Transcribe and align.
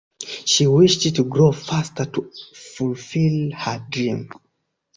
She 0.45 0.65
wished 0.65 1.13
to 1.17 1.23
grow 1.23 1.51
faster 1.51 2.05
to 2.05 2.31
fulfil 2.55 3.51
her 3.51 3.85
dream. 3.87 4.31